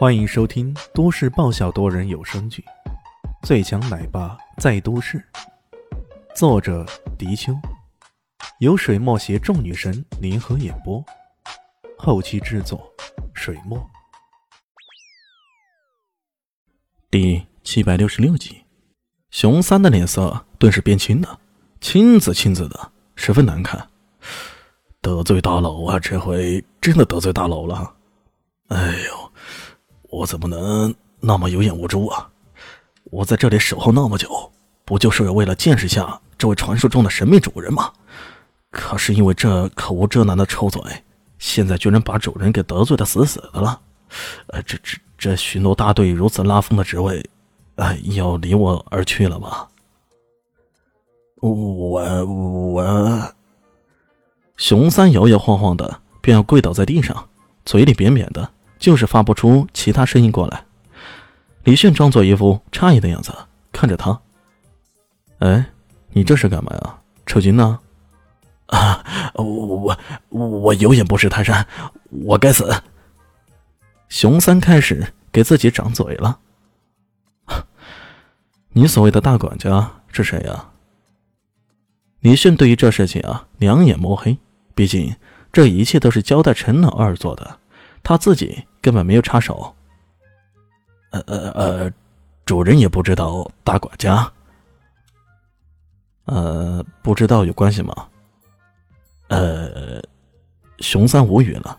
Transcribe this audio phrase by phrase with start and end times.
[0.00, 2.64] 欢迎收听都市爆笑多人有声剧
[3.46, 5.18] 《最强奶爸在都市》，
[6.34, 6.86] 作者：
[7.18, 7.52] 迪秋，
[8.60, 11.04] 由水墨携众女神联合演播，
[11.98, 12.90] 后期制作：
[13.34, 13.78] 水墨。
[17.10, 18.64] 第七百六十六集，
[19.30, 21.38] 熊三的脸色顿时变青了，
[21.78, 23.86] 青紫青紫的，十分难看。
[25.02, 25.98] 得罪大佬啊！
[26.00, 27.96] 这回真的得罪大佬了。
[28.68, 29.32] 哎呦，
[30.10, 32.28] 我怎么能那么有眼无珠啊？
[33.04, 34.52] 我在这里守候那么久，
[34.84, 37.92] 不就是为了见识下这位传说中的神秘主人吗？
[38.70, 40.80] 可是因为这口无遮拦的臭嘴，
[41.38, 43.80] 现在居然把主人给得罪的死死的了。
[44.48, 47.24] 呃，这这这巡逻大队如此拉风的职位，
[48.14, 49.66] 要离我而去了吗？
[51.40, 53.34] 我我。
[54.56, 57.28] 熊三摇摇晃晃的，便要跪倒在地上，
[57.64, 58.48] 嘴里扁扁的，
[58.80, 60.64] 就是发不出其他声音过来。
[61.62, 63.32] 李迅装作一副诧异的样子
[63.70, 64.20] 看着他
[65.38, 65.66] ：“哎，
[66.12, 66.98] 你这是干嘛呀？
[67.26, 67.78] 抽筋呢
[68.66, 69.44] ？”“啊，我
[70.30, 71.66] 我我有眼不识泰山，
[72.08, 72.82] 我该死。”
[74.08, 76.40] 熊三开始给自己掌嘴了。
[78.72, 80.70] “你所谓的大管家是谁呀？”
[82.20, 84.38] 李迅对于这事情啊，两眼摸黑。
[84.74, 85.14] 毕竟，
[85.52, 87.59] 这一切都是交代陈老二做的，
[88.02, 89.74] 他自己根本没有插手。
[91.10, 91.92] 呃呃呃，
[92.44, 94.30] 主人也不知道大管家。
[96.26, 98.06] 呃，不知道有关系吗？
[99.28, 100.00] 呃，
[100.78, 101.78] 熊三无语了。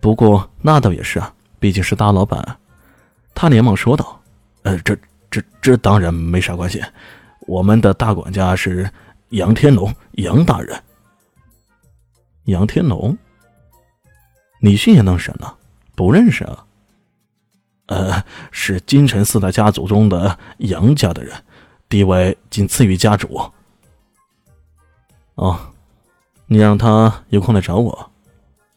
[0.00, 2.58] 不过那倒也是啊，毕竟是大老板。
[3.34, 4.18] 他连忙说道
[4.64, 4.96] ：“呃，这
[5.30, 6.82] 这这当然没啥关系，
[7.40, 8.90] 我们的大管家是
[9.30, 10.82] 杨天龙，杨大人。”
[12.44, 13.16] 杨天龙，
[14.60, 15.56] 李迅也能审了，
[15.94, 16.64] 不认识啊。
[17.86, 21.34] 呃，是京城四大家族中的杨家的人，
[21.88, 23.50] 地位仅次于家主。
[25.34, 25.58] 哦，
[26.46, 28.10] 你让他有空来找我。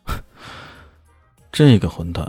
[1.51, 2.25] 这个混蛋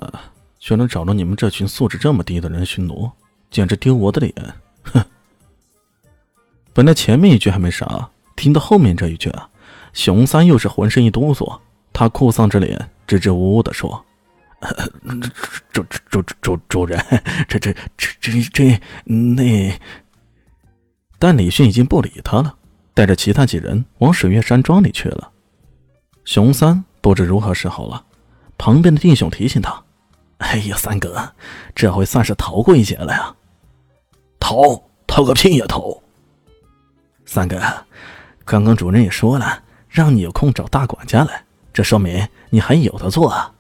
[0.59, 3.11] 居然找了你们这群素质这么低的人巡逻，
[3.51, 4.35] 简直丢我的脸！
[4.83, 5.03] 哼。
[6.75, 9.49] 本来前面一句还没啥，听到后面这一句啊。
[9.93, 11.61] 熊三又是浑身一哆嗦，
[11.93, 14.05] 他哭丧着脸，支支吾吾的说
[15.73, 16.99] ：“主主主主主人，
[17.49, 19.79] 这这这这这那……”
[21.19, 22.57] 但李迅已经不理他了，
[22.95, 25.31] 带着其他几人往水月山庄里去了。
[26.25, 28.05] 熊三不知如何是好了，
[28.57, 29.83] 旁边的弟兄提醒他
[30.39, 31.33] ：“哎呀，三哥，
[31.75, 33.35] 这回算是逃过一劫了呀
[34.41, 36.03] ！”“逃逃个屁呀，逃！”
[37.27, 37.61] 三哥，
[38.45, 39.63] 刚刚主人也说了。
[39.89, 41.45] 让你有空找大管家来，
[41.75, 43.53] 这说明你还有的做啊！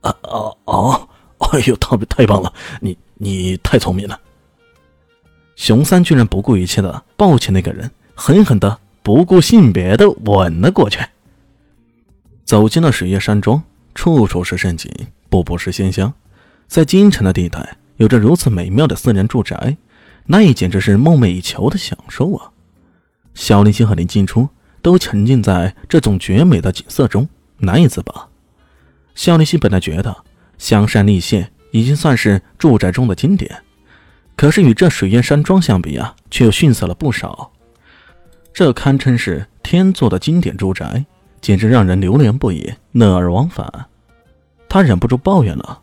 [0.00, 1.08] 啊哦哦！
[1.38, 2.52] 哎呦，太太棒了！
[2.80, 4.18] 你你太聪明了。
[5.54, 10.98] 熊三居然不顾一切的抱起那个人，狠狠的不顾性别的吻了过去。
[12.46, 13.62] 走进了水月山庄，
[13.94, 14.90] 处处是盛景，
[15.28, 16.12] 步步是鲜香。
[16.66, 19.76] 在京城的地带，有着如此美妙的私人住宅，
[20.24, 22.50] 那简直是梦寐以求的享受啊！
[23.34, 24.48] 小林星和林静初。
[24.86, 28.28] 都沉浸在这种绝美的景色中，难以自拔。
[29.16, 30.16] 肖立新本来觉得
[30.58, 33.64] 香山丽榭已经算是住宅中的经典，
[34.36, 37.50] 可是与这水月山庄相比啊，却又逊色了不少。
[38.54, 41.04] 这堪称是天作的经典住宅，
[41.40, 43.86] 简直让人流连不已，乐而忘返。
[44.68, 45.82] 他忍不住抱怨了：“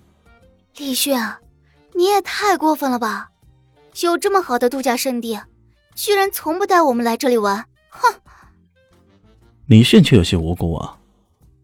[0.80, 1.20] 李迅，
[1.94, 3.32] 你也太过分了吧！
[4.00, 5.38] 有这么好的度假胜地，
[5.94, 8.10] 居然从不带我们来这里玩，哼！”
[9.74, 11.00] 李炫却有些无辜啊，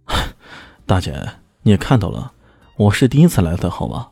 [0.88, 1.14] 大姐，
[1.62, 2.34] 你也看到了，
[2.76, 4.10] 我是第一次来的，好吗？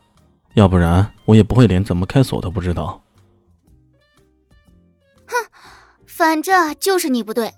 [0.54, 3.02] 要不然我也不会连怎么开锁都不知道。
[5.26, 5.34] 哼，
[6.06, 7.52] 反正就是你不对。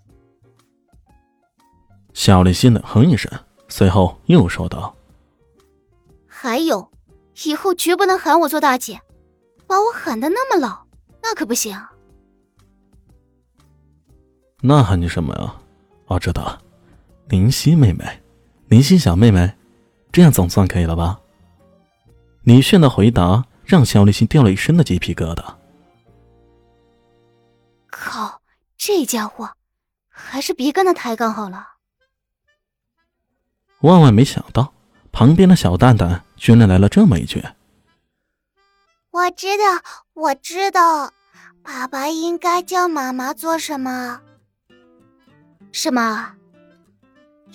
[2.14, 3.30] 小丽心冷哼一声，
[3.68, 4.96] 随后又说道
[6.26, 6.90] ：“还有，
[7.44, 8.98] 以后绝不能喊我做大姐，
[9.66, 10.86] 把我喊的那么老，
[11.22, 11.78] 那可不行。”
[14.62, 15.54] 那喊你什么呀？
[16.10, 16.60] 我知道，
[17.28, 18.04] 林夕妹妹，
[18.66, 19.54] 林夕小妹妹，
[20.10, 21.20] 这样总算可以了吧？
[22.42, 25.54] 李炫的回答让肖立新掉了一身的鸡皮疙瘩。
[27.92, 28.42] 靠，
[28.76, 29.50] 这家伙，
[30.08, 31.64] 还是别跟他抬杠好了。
[33.82, 34.72] 万万没想到，
[35.12, 37.40] 旁边的小蛋蛋居然来了这么一句
[39.12, 39.64] ：“我知道，
[40.14, 41.12] 我知道，
[41.62, 44.22] 爸爸应该叫妈妈做什么。”
[45.72, 46.34] 什么？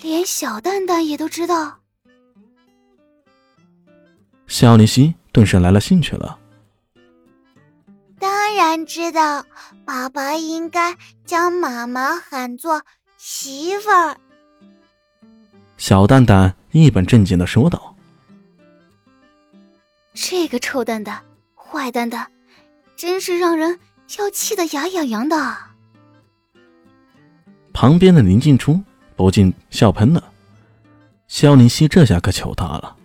[0.00, 1.78] 连小蛋蛋也都知道？
[4.46, 6.38] 肖林熙顿时来了兴趣了。
[8.18, 9.44] 当然知道，
[9.84, 12.82] 爸爸应该将妈妈喊作
[13.16, 14.16] 媳妇儿。
[15.76, 17.94] 小蛋蛋一本正经的说道
[20.14, 21.22] ：“这个臭蛋蛋，
[21.54, 22.30] 坏蛋蛋，
[22.96, 23.78] 真是让人
[24.18, 25.56] 要气得牙痒痒的。”
[27.78, 28.80] 旁边的林静初
[29.16, 30.24] 不禁笑喷了。
[31.28, 32.96] 肖林熙这下可糗大了。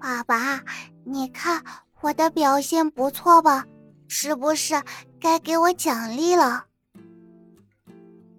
[0.00, 0.60] 爸爸，
[1.04, 1.62] 你看
[2.00, 3.64] 我的表现不错吧？
[4.08, 4.74] 是不是
[5.20, 6.64] 该给我奖励了？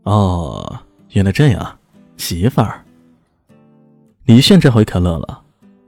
[0.04, 0.82] 哦，
[1.12, 1.80] 原来这样，
[2.18, 2.84] 媳妇儿。
[4.26, 5.44] 李炫这回可乐了，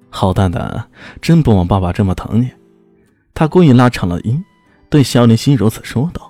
[0.09, 0.89] 好蛋蛋，
[1.21, 2.49] 真不枉爸爸这么疼你。
[3.33, 4.41] 他故意拉长了音，
[4.89, 6.26] 对肖林熙如此说道。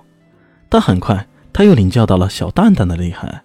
[0.68, 3.42] 但很快，他又领教到了小蛋蛋的厉害。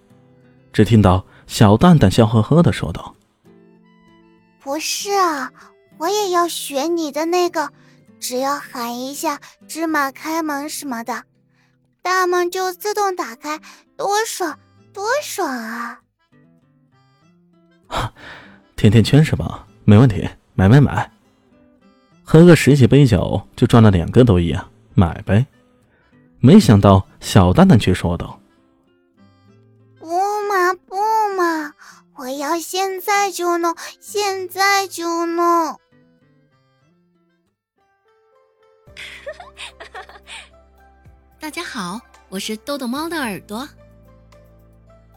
[0.72, 3.14] 只听到小蛋蛋笑呵呵的说道
[4.60, 5.52] ：“不是啊，
[5.98, 7.70] 我也要学你的那个，
[8.18, 11.24] 只要喊一下‘芝麻开门’什么的，
[12.02, 13.60] 大门就自动打开，
[13.96, 14.58] 多爽，
[14.92, 16.00] 多爽啊！”
[18.74, 19.66] 甜甜圈是吧？
[19.84, 21.10] 没问题，买买买。
[22.24, 24.68] 喝个十几杯酒就赚了两个多亿啊！
[24.94, 25.46] 买呗。
[26.40, 28.38] 没想到小蛋蛋却说道。
[29.98, 30.06] 不
[30.46, 30.94] 嘛不
[31.34, 31.72] 嘛
[32.16, 35.80] 我要现在就弄，现在就弄。
[41.40, 41.98] 大家好，
[42.28, 43.66] 我是豆豆猫的耳朵。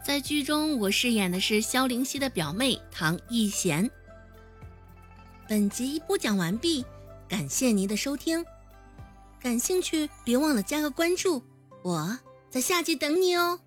[0.02, 3.88] 在剧中，我饰演的是萧灵溪的表妹唐艺贤。
[5.46, 6.86] 本集播讲完毕，
[7.28, 8.42] 感谢您的收听。
[9.40, 11.42] 感兴趣，别忘了加个关注，
[11.82, 12.18] 我
[12.50, 13.60] 在下集等你哦。